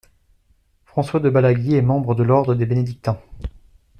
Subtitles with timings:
[0.83, 3.21] François de Balaguier est membre de l'ordre des bénédictins.